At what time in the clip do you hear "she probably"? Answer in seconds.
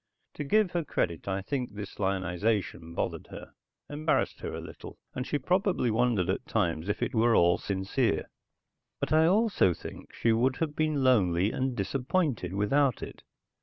5.27-5.91